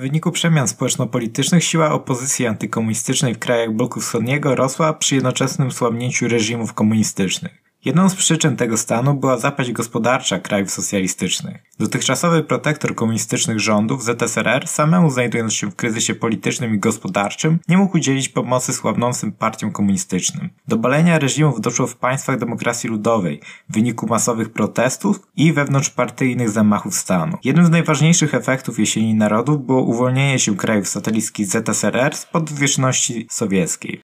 [0.00, 6.28] W wyniku przemian społeczno-politycznych siła opozycji antykomunistycznej w krajach bloku wschodniego rosła przy jednoczesnym słabnięciu
[6.28, 7.69] reżimów komunistycznych.
[7.84, 11.62] Jedną z przyczyn tego stanu była zapaść gospodarcza krajów socjalistycznych.
[11.78, 17.96] Dotychczasowy protektor komunistycznych rządów ZSRR, samemu znajdując się w kryzysie politycznym i gospodarczym, nie mógł
[17.96, 20.50] udzielić pomocy słabnącym partiom komunistycznym.
[20.68, 26.94] Do balenia reżimów doszło w państwach demokracji ludowej w wyniku masowych protestów i wewnątrzpartyjnych zamachów
[26.94, 27.38] stanu.
[27.44, 33.98] Jednym z najważniejszych efektów jesieni narodów było uwolnienie się krajów satelickich ZSRR spod wieczności sowieckiej.